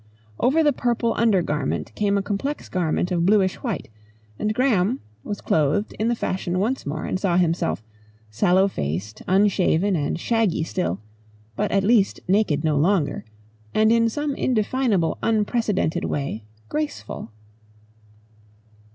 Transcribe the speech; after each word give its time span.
Over 0.39 0.63
the 0.63 0.73
purple 0.73 1.13
under 1.15 1.43
garment 1.43 1.93
came 1.93 2.17
a 2.17 2.23
complex 2.23 2.69
garment 2.69 3.11
of 3.11 3.23
bluish 3.23 3.57
white, 3.57 3.87
and 4.39 4.51
Graham, 4.51 4.99
was 5.23 5.41
clothed 5.41 5.93
in 5.99 6.07
the 6.07 6.15
fashion 6.15 6.57
once 6.57 6.87
more 6.87 7.05
and 7.05 7.19
saw 7.19 7.37
himself, 7.37 7.83
sallow 8.31 8.67
faced, 8.67 9.21
unshaven 9.27 9.95
and 9.95 10.19
shaggy 10.19 10.63
still, 10.63 11.01
but 11.55 11.71
at 11.71 11.83
least 11.83 12.19
naked 12.27 12.63
no 12.63 12.77
longer, 12.77 13.25
and 13.75 13.91
in 13.91 14.09
some 14.09 14.33
indefinable 14.33 15.19
unprecedented 15.21 16.05
way 16.05 16.45
graceful. 16.67 17.31